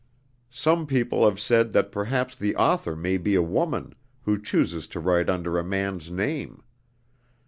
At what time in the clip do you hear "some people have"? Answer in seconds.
0.49-1.39